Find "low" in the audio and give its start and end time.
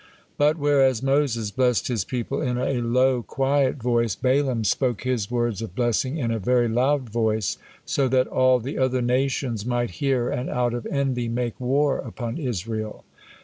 2.81-3.21